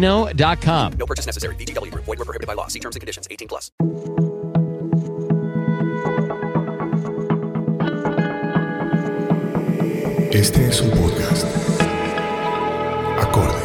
[0.00, 0.92] chumbacasino.com.
[0.98, 1.56] No purchase necessary.
[1.90, 2.04] Group.
[2.04, 2.66] Void were prohibited by law.
[2.68, 3.26] See terms and conditions.
[3.30, 3.70] 18 plus.
[10.32, 11.44] Este es un podcast.
[13.18, 13.58] Acorde.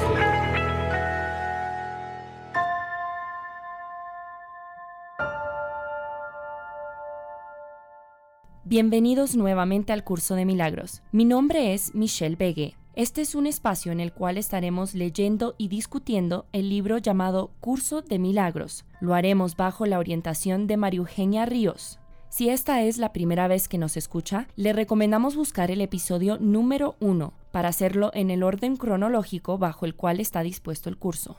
[8.64, 11.04] Bienvenidos nuevamente al curso de milagros.
[11.12, 12.76] Mi nombre es Michelle Begue.
[12.96, 18.02] Este es un espacio en el cual estaremos leyendo y discutiendo el libro llamado Curso
[18.02, 18.86] de Milagros.
[19.02, 22.00] Lo haremos bajo la orientación de María Eugenia Ríos.
[22.30, 26.96] Si esta es la primera vez que nos escucha, le recomendamos buscar el episodio número
[27.02, 31.36] 1 para hacerlo en el orden cronológico bajo el cual está dispuesto el curso.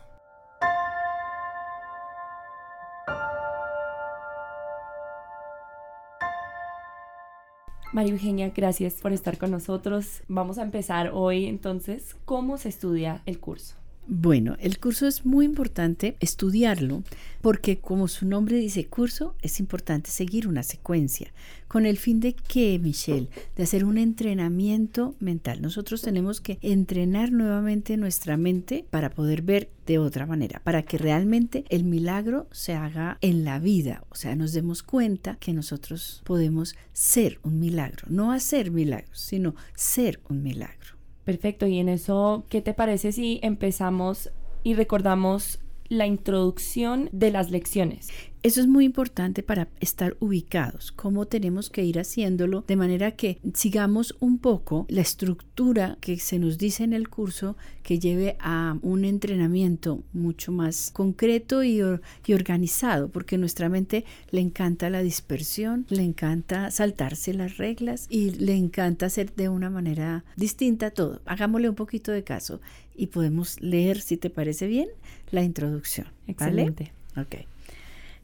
[7.96, 10.20] María Eugenia, gracias por estar con nosotros.
[10.28, 13.74] Vamos a empezar hoy entonces, ¿cómo se estudia el curso?
[14.08, 17.02] Bueno, el curso es muy importante estudiarlo
[17.40, 21.32] porque como su nombre dice curso, es importante seguir una secuencia
[21.66, 25.60] con el fin de que, Michelle, de hacer un entrenamiento mental.
[25.60, 30.98] Nosotros tenemos que entrenar nuevamente nuestra mente para poder ver de otra manera, para que
[30.98, 36.22] realmente el milagro se haga en la vida, o sea, nos demos cuenta que nosotros
[36.24, 40.95] podemos ser un milagro, no hacer milagros, sino ser un milagro.
[41.26, 44.30] Perfecto, y en eso, ¿qué te parece si empezamos
[44.62, 48.10] y recordamos la introducción de las lecciones?
[48.42, 53.38] Eso es muy importante para estar ubicados, cómo tenemos que ir haciéndolo de manera que
[53.54, 58.78] sigamos un poco la estructura que se nos dice en el curso que lleve a
[58.82, 65.86] un entrenamiento mucho más concreto y, y organizado, porque nuestra mente le encanta la dispersión,
[65.88, 71.20] le encanta saltarse las reglas y le encanta hacer de una manera distinta todo.
[71.26, 72.60] Hagámosle un poquito de caso
[72.94, 74.88] y podemos leer, si te parece bien,
[75.30, 76.06] la introducción.
[76.26, 76.92] Excelente.
[77.16, 77.36] Ok.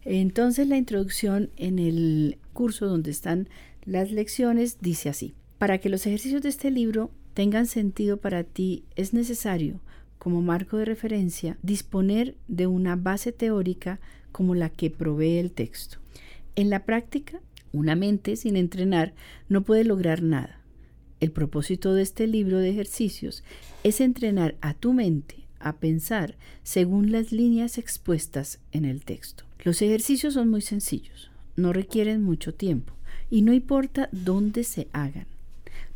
[0.04, 3.48] Entonces la introducción en el curso donde están
[3.84, 8.84] las lecciones dice así, para que los ejercicios de este libro tengan sentido para ti
[8.96, 9.80] es necesario,
[10.18, 15.98] como marco de referencia, disponer de una base teórica como la que provee el texto.
[16.54, 17.40] En la práctica,
[17.72, 19.14] una mente sin entrenar
[19.48, 20.60] no puede lograr nada.
[21.20, 23.42] El propósito de este libro de ejercicios
[23.84, 29.44] es entrenar a tu mente a pensar según las líneas expuestas en el texto.
[29.64, 32.94] Los ejercicios son muy sencillos, no requieren mucho tiempo
[33.30, 35.26] y no importa dónde se hagan.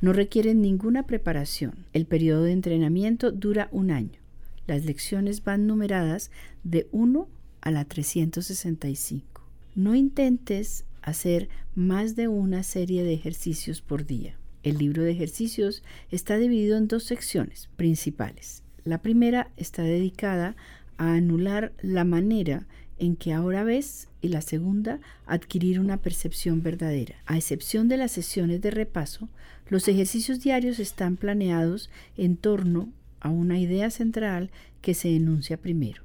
[0.00, 1.87] No requieren ninguna preparación.
[1.93, 4.21] El periodo de entrenamiento dura un año.
[4.66, 6.31] Las lecciones van numeradas
[6.65, 7.28] de 1
[7.60, 9.43] a la 365.
[9.75, 14.37] No intentes hacer más de una serie de ejercicios por día.
[14.62, 18.62] El libro de ejercicios está dividido en dos secciones principales.
[18.86, 20.54] La primera está dedicada
[20.97, 22.66] a anular la manera
[22.98, 27.16] en que ahora ves y la segunda, adquirir una percepción verdadera.
[27.26, 29.28] A excepción de las sesiones de repaso,
[29.69, 32.88] los ejercicios diarios están planeados en torno
[33.19, 34.50] a una idea central
[34.82, 36.03] que se enuncia primero.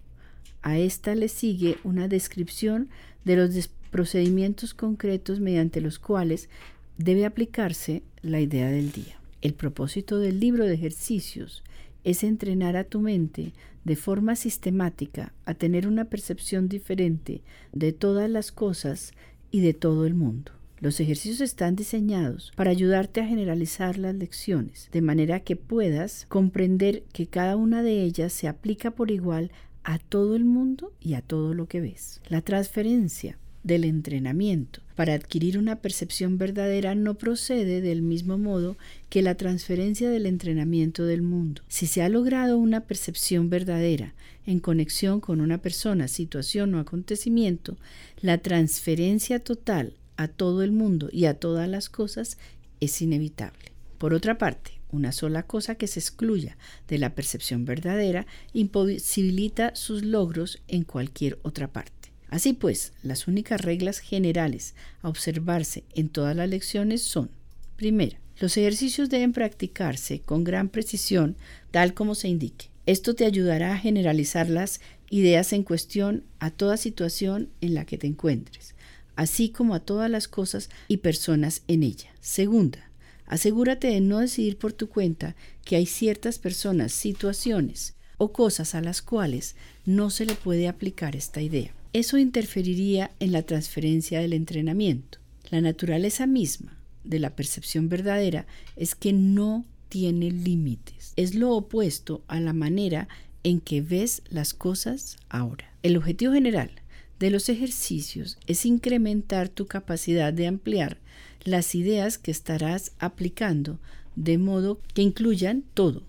[0.64, 2.90] A esta le sigue una descripción
[3.26, 6.50] de los procedimientos concretos mediante los cuales
[6.98, 9.20] debe aplicarse la idea del día.
[9.42, 11.64] El propósito del libro de ejercicios
[12.04, 13.54] es entrenar a tu mente
[13.84, 17.42] de forma sistemática a tener una percepción diferente
[17.74, 19.14] de todas las cosas
[19.52, 20.52] y de todo el mundo.
[20.80, 27.04] Los ejercicios están diseñados para ayudarte a generalizar las lecciones, de manera que puedas comprender
[27.14, 29.52] que cada una de ellas se aplica por igual
[29.84, 32.22] a todo el mundo y a todo lo que ves.
[32.30, 38.78] La transferencia del entrenamiento para adquirir una percepción verdadera no procede del mismo modo
[39.10, 41.64] que la transferencia del entrenamiento del mundo.
[41.68, 44.14] Si se ha logrado una percepción verdadera
[44.46, 47.78] en conexión con una persona, situación o acontecimiento,
[48.22, 52.38] la transferencia total a todo el mundo y a todas las cosas
[52.80, 53.72] es inevitable.
[53.98, 60.04] Por otra parte, una sola cosa que se excluya de la percepción verdadera imposibilita sus
[60.04, 62.01] logros en cualquier otra parte.
[62.32, 67.30] Así pues, las únicas reglas generales a observarse en todas las lecciones son,
[67.76, 71.36] primera, los ejercicios deben practicarse con gran precisión,
[71.72, 72.70] tal como se indique.
[72.86, 74.80] Esto te ayudará a generalizar las
[75.10, 78.76] ideas en cuestión a toda situación en la que te encuentres,
[79.18, 82.12] así como a todas las cosas y personas en ella.
[82.22, 82.90] Segunda,
[83.26, 85.36] asegúrate de no decidir por tu cuenta
[85.66, 89.56] que hay ciertas personas, situaciones o cosas a las cuales
[89.86, 91.74] no se le puede aplicar esta idea.
[91.94, 95.20] Eso interferiría en la transferencia del entrenamiento.
[95.50, 98.48] La naturaleza misma de la percepción verdadera
[98.78, 101.12] es que no tiene límites.
[101.18, 103.10] Es lo opuesto a la manera
[103.44, 105.70] en que ves las cosas ahora.
[105.84, 106.72] El objetivo general
[107.20, 110.98] de los ejercicios es incrementar tu capacidad de ampliar
[111.44, 113.80] las ideas que estarás aplicando
[114.16, 116.04] de modo que incluyan todo.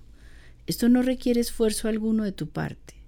[0.68, 3.01] Esto no requiere esfuerzo alguno de tu parte.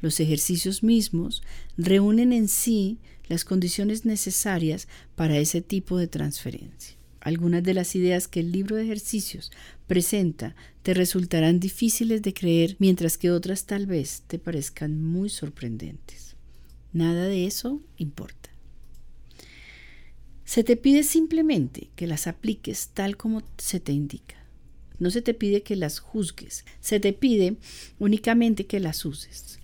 [0.00, 1.42] Los ejercicios mismos
[1.76, 2.98] reúnen en sí
[3.28, 6.96] las condiciones necesarias para ese tipo de transferencia.
[7.20, 9.50] Algunas de las ideas que el libro de ejercicios
[9.88, 16.36] presenta te resultarán difíciles de creer, mientras que otras tal vez te parezcan muy sorprendentes.
[16.92, 18.50] Nada de eso importa.
[20.44, 24.36] Se te pide simplemente que las apliques tal como se te indica.
[25.00, 27.56] No se te pide que las juzgues, se te pide
[27.98, 29.58] únicamente que las uses.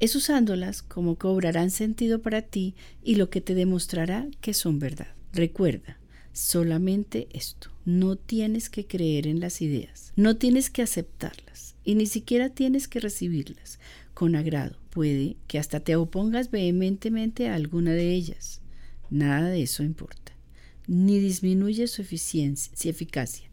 [0.00, 5.08] Es usándolas como cobrarán sentido para ti y lo que te demostrará que son verdad.
[5.32, 5.98] Recuerda,
[6.32, 7.70] solamente esto.
[7.84, 12.86] No tienes que creer en las ideas, no tienes que aceptarlas y ni siquiera tienes
[12.86, 13.80] que recibirlas
[14.14, 14.76] con agrado.
[14.90, 18.60] Puede que hasta te opongas vehementemente a alguna de ellas.
[19.10, 20.32] Nada de eso importa,
[20.86, 23.48] ni disminuye su eficiencia y eficacia,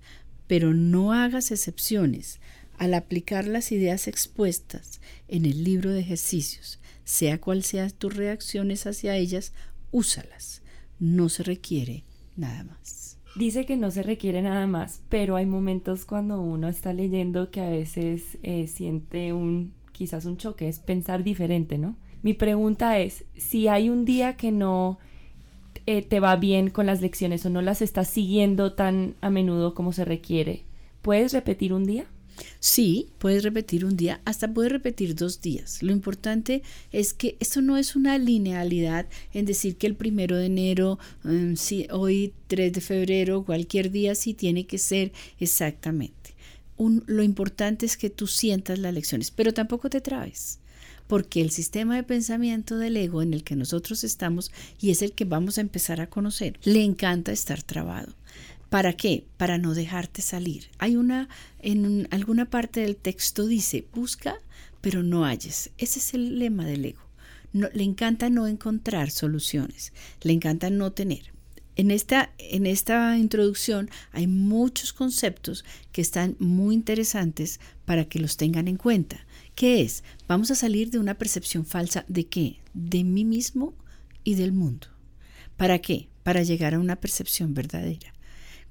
[0.48, 2.40] pero no hagas excepciones
[2.78, 8.86] al aplicar las ideas expuestas en el libro de ejercicios, sea cual sean tus reacciones
[8.88, 9.54] hacia ellas,
[9.92, 10.62] úsalas.
[11.00, 12.04] No se requiere
[12.36, 13.18] nada más.
[13.36, 17.62] Dice que no se requiere nada más, pero hay momentos cuando uno está leyendo que
[17.62, 21.96] a veces eh, siente un quizás un choque, es pensar diferente, ¿no?
[22.22, 25.00] Mi pregunta es, si hay un día que no
[25.86, 29.74] eh, te va bien con las lecciones o no las estás siguiendo tan a menudo
[29.74, 30.64] como se requiere,
[31.02, 32.06] ¿puedes repetir un día?
[32.60, 35.82] Sí, puedes repetir un día, hasta puedes repetir dos días.
[35.84, 40.48] Lo importante es que esto no es una linealidad en decir que el primero de
[40.48, 41.56] enero, um,
[41.92, 46.36] hoy 3 de febrero, cualquier día sí tiene que ser exactamente.
[46.78, 50.60] lo importante es que tú sientas las lecciones, pero tampoco te trabes
[51.08, 55.12] porque el sistema de pensamiento del ego en el que nosotros estamos y es el
[55.12, 58.14] que vamos a empezar a conocer, le encanta estar trabado.
[58.76, 59.26] ¿Para qué?
[59.38, 60.70] Para no dejarte salir.
[60.80, 61.30] Hay una,
[61.60, 64.36] en alguna parte del texto dice, busca,
[64.82, 65.72] pero no halles.
[65.78, 67.02] Ese es el lema del ego.
[67.54, 69.94] Le encanta no encontrar soluciones,
[70.24, 71.32] le encanta no tener.
[71.78, 75.64] En esta, en esta introducción hay muchos conceptos
[75.94, 79.26] que están muy interesantes para que los tengan en cuenta.
[79.56, 80.04] ¿Qué es?
[80.28, 82.58] Vamos a salir de una percepción falsa de qué?
[82.74, 83.74] De mí mismo
[84.26, 84.88] y del mundo.
[85.56, 86.10] ¿Para qué?
[86.24, 88.15] Para llegar a una percepción verdadera.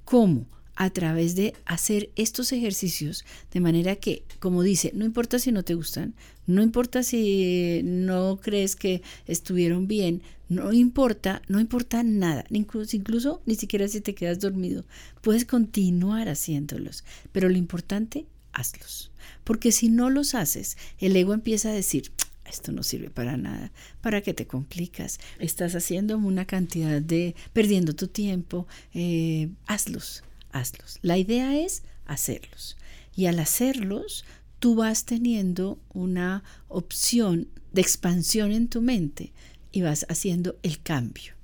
[0.05, 0.47] ¿Cómo?
[0.77, 5.63] A través de hacer estos ejercicios de manera que, como dice, no importa si no
[5.63, 6.15] te gustan,
[6.47, 13.41] no importa si no crees que estuvieron bien, no importa, no importa nada, incluso, incluso
[13.47, 14.85] ni siquiera si te quedas dormido,
[15.23, 19.13] puedes continuar haciéndolos, pero lo importante, hazlos.
[19.45, 22.11] Porque si no los haces, el ego empieza a decir,
[22.47, 23.73] esto no sirve para nada.
[24.01, 25.19] ¿Para qué te complicas?
[25.39, 28.67] Estás haciendo una cantidad de, perdiendo tu tiempo.
[28.93, 30.23] Eh, hazlos,
[30.53, 30.99] hazlos.
[31.03, 32.77] La idea es hacerlos.
[33.17, 34.25] Y al hacerlos,
[34.59, 39.33] tú vas teniendo una opción de expansión en tu mente
[39.73, 41.35] y vas haciendo el cambio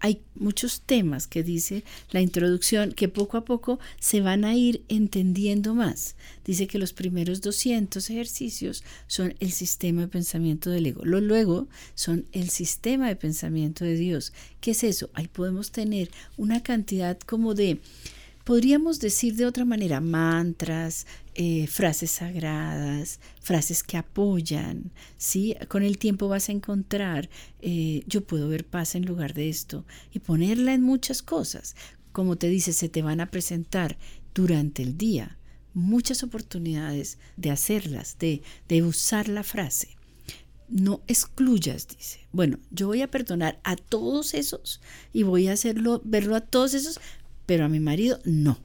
[0.00, 4.84] hay muchos temas que dice la introducción que poco a poco se van a ir
[4.88, 6.16] entendiendo más.
[6.44, 11.04] Dice que los primeros 200 ejercicios son el sistema de pensamiento del ego.
[11.04, 14.32] Lo luego son el sistema de pensamiento de Dios.
[14.60, 15.10] ¿Qué es eso?
[15.14, 17.80] Ahí podemos tener una cantidad como de
[18.46, 25.56] podríamos decir de otra manera, mantras, eh, frases sagradas, frases que apoyan, ¿sí?
[25.66, 27.28] Con el tiempo vas a encontrar,
[27.60, 31.74] eh, yo puedo ver paz en lugar de esto, y ponerla en muchas cosas.
[32.12, 33.98] Como te dice, se te van a presentar
[34.32, 35.38] durante el día
[35.74, 39.96] muchas oportunidades de hacerlas, de, de usar la frase.
[40.68, 42.20] No excluyas, dice.
[42.30, 44.80] Bueno, yo voy a perdonar a todos esos
[45.12, 47.00] y voy a hacerlo, verlo a todos esos,
[47.46, 48.58] pero a mi marido no.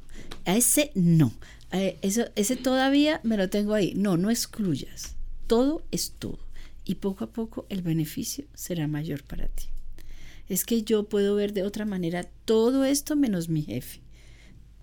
[0.45, 1.33] A ese no.
[1.71, 3.93] eso, ese todavía me lo tengo ahí.
[3.95, 5.15] No, no excluyas.
[5.47, 6.39] Todo es todo.
[6.83, 9.65] y poco a poco el beneficio será mayor para ti.
[10.50, 14.01] Es que yo puedo ver de otra manera todo esto menos mi jefe,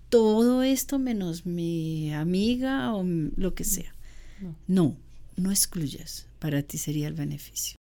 [0.09, 3.93] todo esto menos mi amiga o lo que sea.
[4.67, 4.97] No,
[5.35, 7.78] no excluyas, para ti sería el beneficio.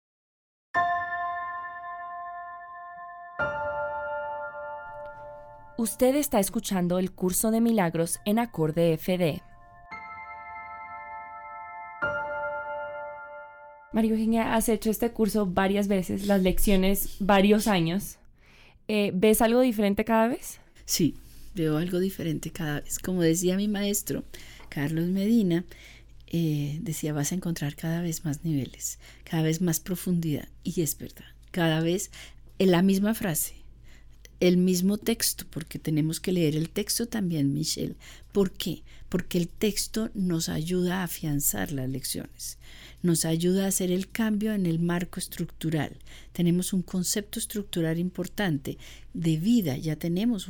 [5.77, 9.41] Usted está escuchando el curso de milagros en acorde FD.
[13.91, 18.19] María Eugenia, has hecho este curso varias veces, las lecciones varios años.
[18.87, 20.61] Eh, ¿Ves algo diferente cada vez?
[20.85, 21.15] Sí,
[21.55, 22.97] veo algo diferente cada vez.
[22.97, 24.23] Como decía mi maestro,
[24.69, 25.65] Carlos Medina,
[26.27, 30.47] eh, decía, vas a encontrar cada vez más niveles, cada vez más profundidad.
[30.63, 32.11] Y es verdad, cada vez
[32.59, 33.64] en la misma frase,
[34.39, 37.95] el mismo texto, porque tenemos que leer el texto también, Michelle.
[38.31, 38.83] ¿Por qué?
[39.09, 42.57] Porque el texto nos ayuda a afianzar las lecciones,
[43.01, 45.97] nos ayuda a hacer el cambio en el marco estructural.
[46.33, 48.77] Tenemos un concepto estructural importante
[49.13, 50.49] de vida, ya tenemos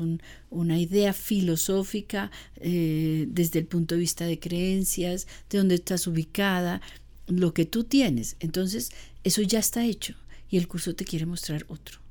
[0.49, 6.81] una idea filosófica eh, desde el punto de vista de creencias, de dónde estás ubicada,
[7.27, 8.35] lo que tú tienes.
[8.39, 8.91] Entonces,
[9.23, 10.15] eso ya está hecho
[10.49, 12.04] y el curso te quiere mostrar otro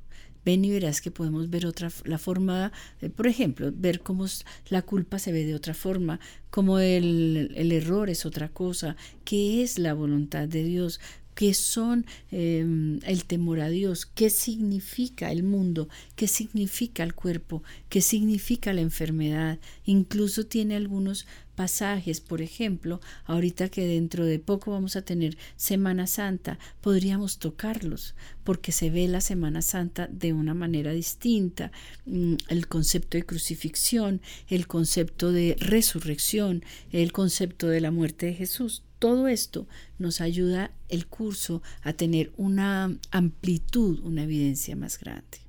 [0.44, 4.26] ven y verás que podemos ver otra la forma, eh, por ejemplo, ver cómo
[4.68, 6.20] la culpa se ve de otra forma,
[6.50, 11.00] cómo el, el error es otra cosa, qué es la voluntad de Dios,
[11.34, 17.62] qué son em, el temor a Dios, qué significa el mundo, qué significa el cuerpo,
[17.88, 19.58] qué significa la enfermedad.
[19.84, 26.06] Incluso tiene algunos pasajes, por ejemplo, ahorita que dentro de poco vamos a tener Semana
[26.06, 31.70] Santa, podríamos tocarlos, porque se ve la Semana Santa de una manera distinta.
[32.06, 38.34] Mm, el concepto de crucifixión, el concepto de resurrección, el concepto de la muerte de
[38.34, 39.68] Jesús, todo esto
[39.98, 45.40] nos ayuda el curso a tener una amplitud, una evidencia más grande.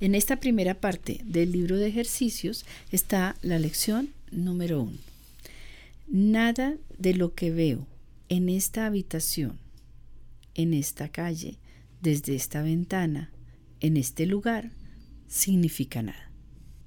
[0.00, 4.98] En esta primera parte del libro de ejercicios está la lección número uno.
[6.08, 7.86] Nada de lo que veo
[8.28, 9.60] en esta habitación,
[10.56, 11.58] en esta calle,
[12.02, 13.30] desde esta ventana,
[13.78, 14.72] en este lugar,
[15.28, 16.32] significa nada.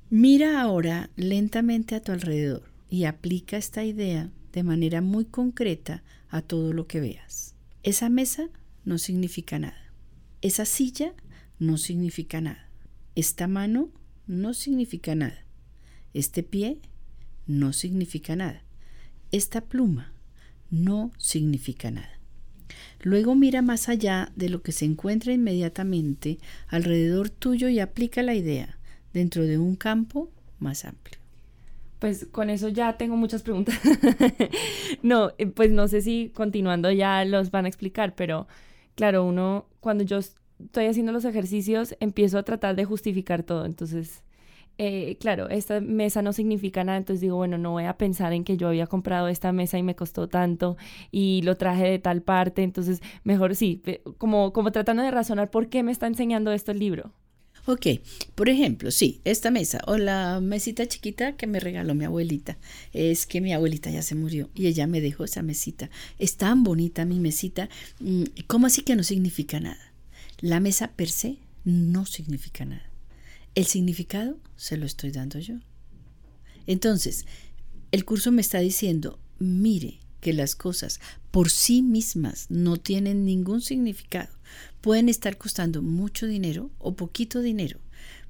[0.10, 6.41] Mira ahora lentamente a tu alrededor y aplica esta idea de manera muy concreta a
[6.41, 7.55] todo lo que veas.
[7.84, 8.50] Esa mesa
[8.86, 9.93] no significa nada.
[10.41, 11.13] Esa silla
[11.60, 12.69] no significa nada.
[13.15, 13.89] Esta mano
[14.27, 15.46] no significa nada.
[16.13, 16.79] Este pie
[17.46, 18.63] no significa nada.
[19.31, 20.13] Esta pluma
[20.69, 22.19] no significa nada.
[23.01, 28.36] Luego mira más allá de lo que se encuentra inmediatamente alrededor tuyo y aplica la
[28.36, 28.77] idea
[29.13, 31.26] dentro de un campo más amplio
[32.00, 33.80] pues con eso ya tengo muchas preguntas.
[35.01, 38.48] no, eh, pues no sé si continuando ya los van a explicar, pero
[38.96, 43.66] claro, uno cuando yo estoy haciendo los ejercicios empiezo a tratar de justificar todo.
[43.66, 44.24] Entonces,
[44.77, 48.44] eh, claro, esta mesa no significa nada, entonces digo, bueno, no voy a pensar en
[48.44, 50.77] que yo había comprado esta mesa y me costó tanto
[51.12, 53.82] y lo traje de tal parte, entonces mejor sí,
[54.20, 57.12] como, como tratando de razonar por qué me está enseñando esto el libro.
[57.69, 57.86] Ok,
[58.33, 62.57] por ejemplo, sí, esta mesa o la mesita chiquita que me regaló mi abuelita.
[62.93, 65.89] Es que mi abuelita ya se murió y ella me dejó esa mesita.
[66.17, 67.67] Es tan bonita mi mesita.
[68.00, 69.91] Mm, ¿Cómo así que no significa nada?
[70.39, 72.89] La mesa per se no significa nada.
[73.53, 75.55] El significado se lo estoy dando yo.
[76.67, 77.25] Entonces,
[77.91, 83.59] el curso me está diciendo, mire que las cosas por sí mismas no tienen ningún
[83.59, 84.37] significado
[84.82, 87.80] pueden estar costando mucho dinero o poquito dinero,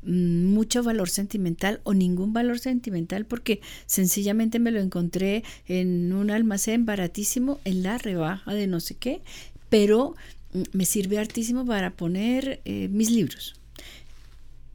[0.04, 6.32] mm, mucho valor sentimental o ningún valor sentimental porque sencillamente me lo encontré en un
[6.32, 9.22] almacén baratísimo en la rebaja de no sé qué,
[9.70, 10.16] pero
[10.54, 13.56] mm, me sirve hartísimo para poner eh, mis libros.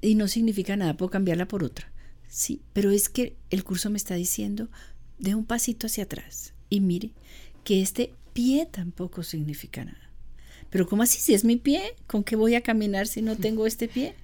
[0.01, 1.93] Y no significa nada, puedo cambiarla por otra.
[2.29, 4.69] Sí, pero es que el curso me está diciendo
[5.19, 7.11] de un pasito hacia atrás y mire
[7.63, 10.12] que este pie tampoco significa nada.
[10.73, 11.21] Pero ¿cómo así?
[11.21, 14.14] Si es mi pie, ¿con qué voy a caminar si no tengo este pie?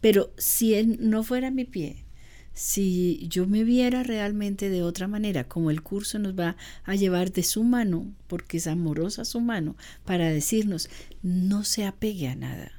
[0.00, 2.04] Pero si no fuera mi pie,
[2.52, 7.32] si yo me viera realmente de otra manera, como el curso nos va a llevar
[7.32, 10.90] de su mano, porque es amorosa su mano, para decirnos,
[11.22, 12.72] no se apegue a nada,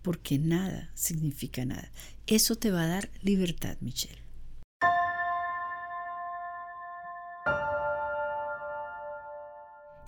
[0.00, 1.90] porque nada significa nada.
[2.28, 4.21] Eso te va a dar libertad, Michelle.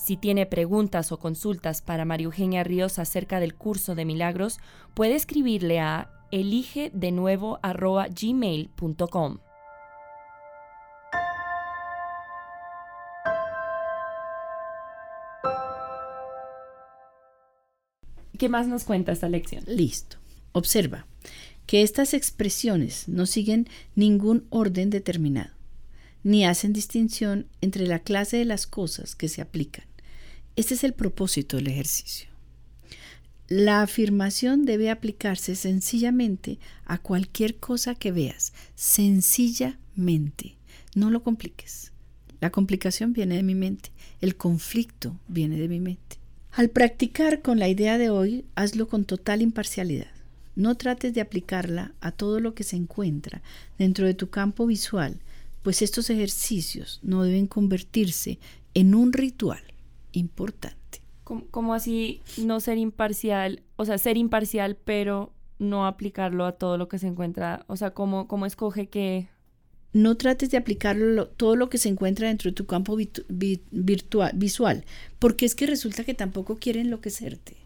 [0.05, 4.59] Si tiene preguntas o consultas para María Eugenia Ríos acerca del curso de milagros,
[4.93, 7.59] puede escribirle a elige de nuevo
[18.39, 19.65] ¿Qué más nos cuenta esta lección?
[19.67, 20.19] Listo.
[20.53, 21.07] Observa
[21.65, 25.55] que estas expresiones no siguen ningún orden determinado,
[26.23, 29.94] ni hacen distinción entre la clase de las cosas que se aplican.
[30.57, 32.29] Este es el propósito del ejercicio.
[33.49, 40.57] La afirmación debe aplicarse sencillamente a cualquier cosa que veas, sencillamente.
[40.95, 41.91] No lo compliques.
[42.41, 46.19] La complicación viene de mi mente, el conflicto viene de mi mente.
[46.53, 50.13] Al practicar con la idea de hoy, hazlo con total imparcialidad.
[50.55, 53.43] No trates de aplicarla a todo lo que se encuentra
[53.77, 55.19] dentro de tu campo visual,
[55.65, 58.39] pues estos ejercicios no deben convertirse
[58.75, 59.74] en un ritual
[60.15, 61.03] importante.
[61.25, 63.63] ¿Cómo, así no ser imparcial?
[63.77, 67.65] O sea, ser imparcial, pero no aplicarlo a todo lo que se encuentra.
[67.67, 69.29] O sea, ¿cómo, cómo escoge que
[69.95, 74.85] no trates de aplicarlo todo lo que se encuentra dentro de tu campo virtual, visual,
[75.19, 77.57] porque es que resulta que tampoco quiere enloquecerte.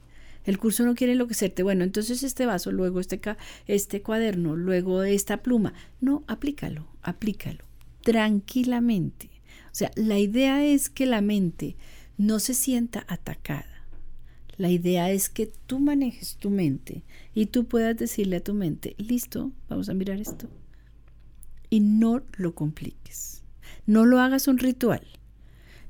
[0.45, 1.63] El curso no quiere enloquecerte.
[1.63, 3.21] Bueno, entonces este vaso, luego este,
[3.67, 5.73] este cuaderno, luego esta pluma.
[6.01, 7.65] No, aplícalo, aplícalo,
[8.03, 9.31] tranquilamente.
[9.73, 11.77] O sea, la idea es que la mente
[12.19, 13.65] no se sienta atacada.
[14.57, 18.97] La idea es que tú manejes tu mente y tú puedas decirle a tu mente,
[18.99, 20.49] listo, vamos a mirar esto
[21.71, 23.43] y no lo compliques.
[23.87, 25.07] No lo hagas un ritual.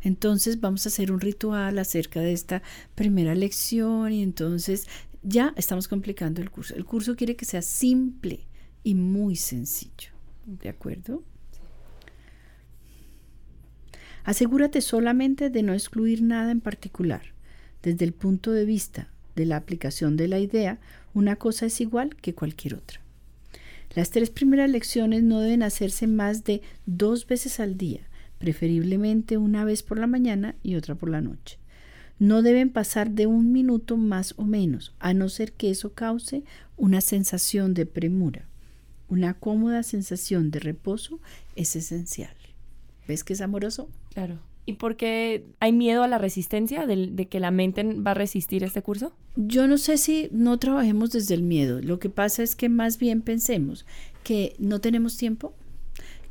[0.00, 2.62] Entonces vamos a hacer un ritual acerca de esta
[2.94, 4.86] primera lección y entonces
[5.22, 6.74] ya estamos complicando el curso.
[6.76, 8.46] El curso quiere que sea simple
[8.84, 10.10] y muy sencillo.
[10.46, 11.24] ¿De acuerdo?
[14.28, 17.22] Asegúrate solamente de no excluir nada en particular.
[17.82, 20.78] Desde el punto de vista de la aplicación de la idea,
[21.14, 23.00] una cosa es igual que cualquier otra.
[23.94, 28.02] Las tres primeras lecciones no deben hacerse más de dos veces al día,
[28.36, 31.56] preferiblemente una vez por la mañana y otra por la noche.
[32.18, 36.44] No deben pasar de un minuto más o menos, a no ser que eso cause
[36.76, 38.44] una sensación de premura.
[39.08, 41.18] Una cómoda sensación de reposo
[41.56, 42.36] es esencial.
[43.08, 43.88] ¿Ves que es amoroso?
[44.18, 44.40] Claro.
[44.66, 48.64] ¿Y por qué hay miedo a la resistencia de, que la mente va a resistir
[48.64, 49.12] este curso?
[49.36, 51.80] Yo no sé si no trabajemos desde el miedo.
[51.80, 53.86] Lo que pasa es que más bien pensemos
[54.24, 55.54] que no tenemos tiempo,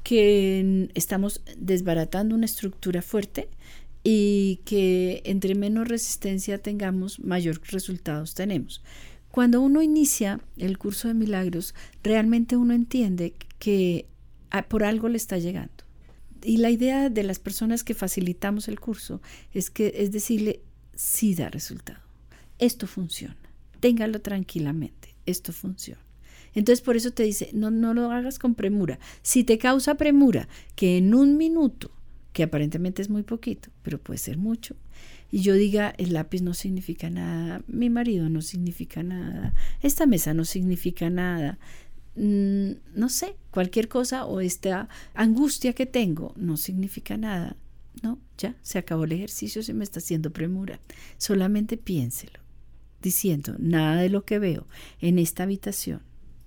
[0.04, 3.48] que estamos desbaratando una estructura fuerte
[4.04, 8.84] y que entre menos resistencia tengamos, mayor resultados tenemos.
[9.32, 11.74] Cuando uno inicia el curso de milagros,
[12.04, 14.08] realmente uno entiende que
[14.68, 15.87] por algo le está llegando
[16.44, 19.22] y la idea de las personas que facilitamos el curso
[19.54, 20.62] es que es decirle
[20.96, 22.00] sí da resultado.
[22.60, 23.38] Esto funciona.
[23.80, 25.16] Téngalo tranquilamente.
[25.26, 26.02] Esto funciona.
[26.54, 29.00] Entonces por eso te dice, no, no lo hagas con premura.
[29.22, 31.92] Si te causa premura, que en un minuto,
[32.34, 34.76] que aparentemente es muy poquito, pero puede ser mucho,
[35.32, 40.34] y yo diga, el lápiz no significa nada, mi marido no significa nada, esta mesa
[40.34, 41.60] no significa nada,
[42.18, 47.56] Mm, no sé, cualquier cosa o esta angustia que tengo no significa nada.
[48.02, 50.80] No, ya se acabó el ejercicio, se me está haciendo premura.
[51.18, 52.40] Solamente piénselo,
[53.02, 54.68] diciendo, nada de lo que veo
[55.00, 56.02] en esta habitación,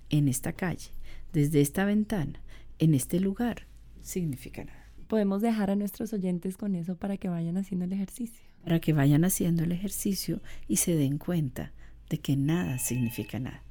[0.09, 0.91] en esta calle,
[1.31, 2.41] desde esta ventana,
[2.77, 3.67] en este lugar,
[4.01, 4.91] significa nada.
[5.07, 8.43] Podemos dejar a nuestros oyentes con eso para que vayan haciendo el ejercicio.
[8.63, 11.71] Para que vayan haciendo el ejercicio y se den cuenta
[12.09, 13.63] de que nada significa nada.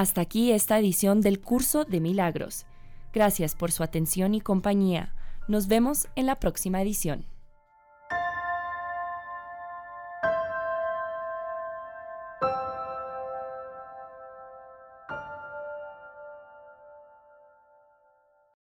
[0.00, 2.64] Hasta aquí esta edición del curso de milagros.
[3.12, 5.12] Gracias por su atención y compañía.
[5.46, 7.26] Nos vemos en la próxima edición.